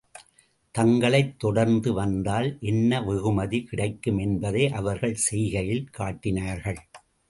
தங்களைத் 0.75 1.39
தொடர்ந்து 1.39 1.93
வந்தால், 1.93 2.57
என்ன 2.61 3.01
வெகுமதி 3.01 3.63
கிடைக்கும் 3.63 4.17
என்பதை 4.17 4.67
அவர்கள் 4.71 5.17
செய்கையில் 5.31 5.87
காட்டினார்கள். 5.91 6.81